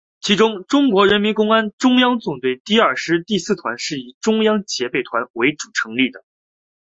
[0.19, 6.11] 其中中国人民公安中央纵队第二师第四团是以中央警备团为主成立。